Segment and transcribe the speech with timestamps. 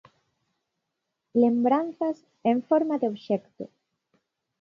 [1.43, 2.17] Lembranzas
[2.51, 3.65] en forma de obxecto.